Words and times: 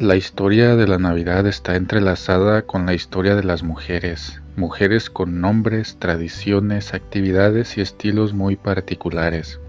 La 0.00 0.16
historia 0.16 0.76
de 0.76 0.88
la 0.88 0.96
Navidad 0.96 1.46
está 1.46 1.76
entrelazada 1.76 2.62
con 2.62 2.86
la 2.86 2.94
historia 2.94 3.34
de 3.36 3.44
las 3.44 3.62
mujeres, 3.62 4.40
mujeres 4.56 5.10
con 5.10 5.42
nombres, 5.42 5.98
tradiciones, 5.98 6.94
actividades 6.94 7.76
y 7.76 7.82
estilos 7.82 8.32
muy 8.32 8.56
particulares. 8.56 9.60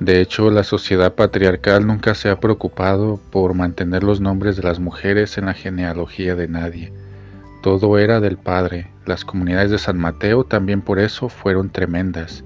De 0.00 0.20
hecho, 0.20 0.50
la 0.50 0.64
sociedad 0.64 1.14
patriarcal 1.14 1.86
nunca 1.86 2.16
se 2.16 2.28
ha 2.28 2.40
preocupado 2.40 3.20
por 3.30 3.54
mantener 3.54 4.02
los 4.02 4.20
nombres 4.20 4.56
de 4.56 4.64
las 4.64 4.80
mujeres 4.80 5.38
en 5.38 5.46
la 5.46 5.54
genealogía 5.54 6.34
de 6.34 6.48
nadie. 6.48 6.92
Todo 7.62 7.98
era 7.98 8.18
del 8.18 8.36
Padre. 8.36 8.90
Las 9.06 9.24
comunidades 9.24 9.70
de 9.70 9.78
San 9.78 9.96
Mateo 9.96 10.42
también 10.42 10.82
por 10.82 10.98
eso 10.98 11.28
fueron 11.28 11.70
tremendas. 11.70 12.42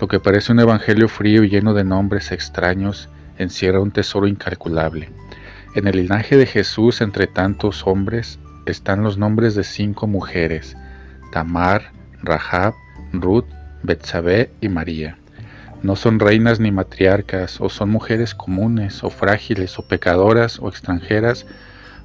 Lo 0.00 0.08
que 0.08 0.18
parece 0.18 0.50
un 0.50 0.58
evangelio 0.58 1.06
frío 1.06 1.44
y 1.44 1.50
lleno 1.50 1.72
de 1.72 1.84
nombres 1.84 2.32
extraños 2.32 3.08
encierra 3.38 3.78
un 3.78 3.92
tesoro 3.92 4.26
incalculable. 4.26 5.08
En 5.72 5.86
el 5.86 5.98
linaje 5.98 6.36
de 6.36 6.46
Jesús, 6.46 7.00
entre 7.00 7.28
tantos 7.28 7.86
hombres, 7.86 8.40
están 8.66 9.04
los 9.04 9.18
nombres 9.18 9.54
de 9.54 9.62
cinco 9.62 10.08
mujeres, 10.08 10.76
Tamar, 11.30 11.92
Rahab, 12.24 12.74
Ruth, 13.12 13.44
Betsabé 13.84 14.50
y 14.60 14.68
María. 14.68 15.16
No 15.84 15.94
son 15.94 16.18
reinas 16.18 16.58
ni 16.58 16.72
matriarcas, 16.72 17.60
o 17.60 17.68
son 17.68 17.88
mujeres 17.88 18.34
comunes, 18.34 19.04
o 19.04 19.10
frágiles, 19.10 19.78
o 19.78 19.82
pecadoras, 19.82 20.58
o 20.58 20.68
extranjeras, 20.68 21.46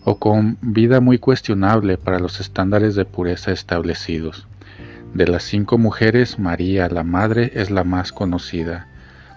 o 0.03 0.19
con 0.19 0.59
vida 0.61 1.01
muy 1.01 1.17
cuestionable 1.17 1.97
para 1.97 2.19
los 2.19 2.39
estándares 2.39 2.93
de 2.93 3.05
pureza 3.05 3.51
establecidos. 3.51 4.47
De 5.15 5.27
las 5.27 5.41
cinco 5.41 5.79
mujeres, 5.79 6.37
María, 6.37 6.87
la 6.87 7.03
madre, 7.03 7.51
es 7.55 7.71
la 7.71 7.83
más 7.83 8.11
conocida. 8.11 8.87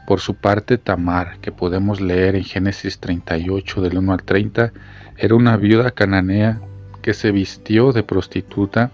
Por 0.09 0.21
su 0.21 0.37
parte, 0.37 0.79
Tamar, 0.79 1.37
que 1.43 1.53
podemos 1.53 2.01
leer 2.01 2.35
en 2.35 2.43
Génesis 2.43 2.99
38 2.99 3.83
del 3.83 3.99
1 3.99 4.15
al 4.15 4.23
30, 4.23 4.73
era 5.19 5.35
una 5.35 5.59
viuda 5.59 5.91
cananea 5.91 6.63
que 7.03 7.13
se 7.13 7.31
vistió 7.31 7.93
de 7.93 8.03
prostituta 8.03 8.91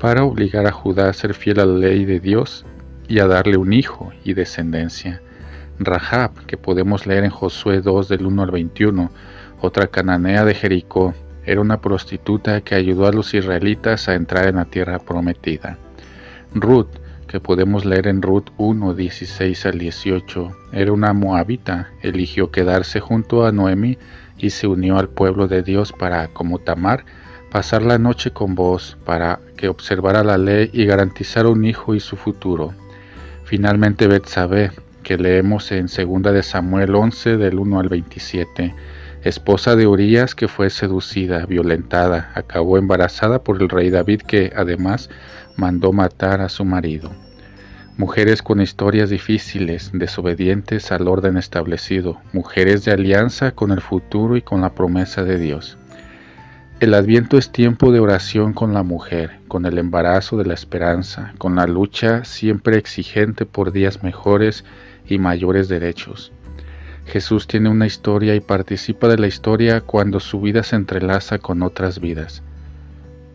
para 0.00 0.24
obligar 0.24 0.66
a 0.66 0.72
Judá 0.72 1.10
a 1.10 1.12
ser 1.12 1.34
fiel 1.34 1.60
a 1.60 1.66
la 1.66 1.78
ley 1.78 2.06
de 2.06 2.18
Dios 2.18 2.64
y 3.08 3.18
a 3.18 3.26
darle 3.26 3.58
un 3.58 3.74
hijo 3.74 4.10
y 4.24 4.32
descendencia. 4.32 5.20
Rahab, 5.78 6.46
que 6.46 6.56
podemos 6.56 7.06
leer 7.06 7.24
en 7.24 7.30
Josué 7.30 7.82
2 7.82 8.08
del 8.08 8.24
1 8.24 8.42
al 8.44 8.50
21, 8.50 9.10
otra 9.60 9.88
cananea 9.88 10.46
de 10.46 10.54
Jericó, 10.54 11.12
era 11.44 11.60
una 11.60 11.82
prostituta 11.82 12.62
que 12.62 12.74
ayudó 12.74 13.06
a 13.06 13.12
los 13.12 13.34
israelitas 13.34 14.08
a 14.08 14.14
entrar 14.14 14.48
en 14.48 14.56
la 14.56 14.64
tierra 14.64 14.98
prometida. 14.98 15.76
Ruth, 16.54 17.03
que 17.26 17.40
podemos 17.40 17.84
leer 17.84 18.06
en 18.06 18.22
Ruth 18.22 18.50
1, 18.56 18.94
16 18.94 19.66
al 19.66 19.78
18, 19.78 20.56
era 20.72 20.92
una 20.92 21.12
moabita, 21.12 21.90
eligió 22.02 22.50
quedarse 22.50 23.00
junto 23.00 23.46
a 23.46 23.52
Noemi 23.52 23.98
y 24.38 24.50
se 24.50 24.66
unió 24.66 24.98
al 24.98 25.08
pueblo 25.08 25.48
de 25.48 25.62
Dios 25.62 25.92
para, 25.92 26.28
como 26.28 26.58
Tamar, 26.58 27.04
pasar 27.50 27.82
la 27.82 27.98
noche 27.98 28.32
con 28.32 28.54
vos, 28.54 28.96
para 29.04 29.40
que 29.56 29.68
observara 29.68 30.24
la 30.24 30.38
ley 30.38 30.70
y 30.72 30.86
garantizara 30.86 31.48
un 31.48 31.64
hijo 31.64 31.94
y 31.94 32.00
su 32.00 32.16
futuro. 32.16 32.72
Finalmente 33.44 34.08
Betsabé, 34.08 34.72
que 35.02 35.16
leemos 35.16 35.70
en 35.70 35.86
2 35.86 36.22
de 36.32 36.42
Samuel 36.42 36.94
11 36.94 37.36
del 37.36 37.58
1 37.58 37.78
al 37.78 37.88
27, 37.88 38.74
esposa 39.24 39.76
de 39.76 39.86
Urias 39.86 40.34
que 40.34 40.48
fue 40.48 40.70
seducida, 40.70 41.46
violentada, 41.46 42.30
acabó 42.34 42.78
embarazada 42.78 43.42
por 43.42 43.60
el 43.60 43.68
rey 43.68 43.90
David 43.90 44.22
que 44.22 44.52
además 44.54 45.10
mandó 45.56 45.92
matar 45.92 46.40
a 46.40 46.48
su 46.48 46.64
marido 46.64 47.10
mujeres 47.96 48.42
con 48.42 48.60
historias 48.60 49.10
difíciles, 49.10 49.90
desobedientes 49.92 50.90
al 50.90 51.06
orden 51.06 51.36
establecido, 51.36 52.20
mujeres 52.32 52.84
de 52.84 52.92
alianza 52.92 53.52
con 53.52 53.70
el 53.70 53.80
futuro 53.80 54.36
y 54.36 54.42
con 54.42 54.60
la 54.60 54.74
promesa 54.74 55.22
de 55.22 55.38
Dios. 55.38 55.78
El 56.80 56.94
adviento 56.94 57.38
es 57.38 57.52
tiempo 57.52 57.92
de 57.92 58.00
oración 58.00 58.52
con 58.52 58.74
la 58.74 58.82
mujer, 58.82 59.38
con 59.46 59.64
el 59.64 59.78
embarazo 59.78 60.36
de 60.36 60.44
la 60.44 60.54
esperanza, 60.54 61.34
con 61.38 61.54
la 61.54 61.66
lucha 61.66 62.24
siempre 62.24 62.76
exigente 62.78 63.46
por 63.46 63.70
días 63.70 64.02
mejores 64.02 64.64
y 65.06 65.18
mayores 65.18 65.68
derechos. 65.68 66.32
Jesús 67.06 67.46
tiene 67.46 67.68
una 67.68 67.86
historia 67.86 68.34
y 68.34 68.40
participa 68.40 69.08
de 69.08 69.18
la 69.18 69.26
historia 69.26 69.80
cuando 69.80 70.20
su 70.20 70.40
vida 70.40 70.62
se 70.62 70.76
entrelaza 70.76 71.38
con 71.38 71.62
otras 71.62 72.00
vidas. 72.00 72.42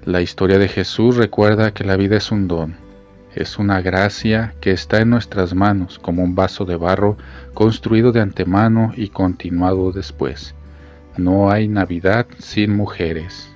La 0.06 0.22
historia 0.22 0.58
de 0.58 0.68
Jesús 0.68 1.18
recuerda 1.18 1.72
que 1.72 1.84
la 1.84 1.96
vida 1.96 2.18
es 2.18 2.32
un 2.32 2.48
don, 2.48 2.76
es 3.36 3.60
una 3.60 3.82
gracia 3.82 4.56
que 4.60 4.72
está 4.72 5.02
en 5.02 5.12
nuestras 5.12 5.54
manos 5.54 6.00
como 6.00 6.24
un 6.24 6.36
vaso 6.36 6.66
de 6.66 6.76
barro 6.76 7.18
construido 7.54 8.12
de 8.12 8.22
antemano 8.22 8.92
y 8.96 9.10
continuado 9.10 9.92
después. 9.92 10.56
No 11.18 11.52
hay 11.52 11.68
Navidad 11.68 12.26
sin 12.40 12.76
mujeres. 12.76 13.54